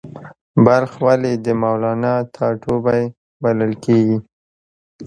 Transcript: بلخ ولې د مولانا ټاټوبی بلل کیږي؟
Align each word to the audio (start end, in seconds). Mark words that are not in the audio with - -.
بلخ 0.65 0.91
ولې 1.05 1.33
د 1.45 1.47
مولانا 1.61 2.13
ټاټوبی 2.33 3.03
بلل 3.41 3.73
کیږي؟ 3.85 4.17